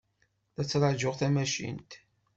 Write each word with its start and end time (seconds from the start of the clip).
La 0.55 0.63
ttṛajuɣ 0.65 1.13
tamacint. 1.19 1.91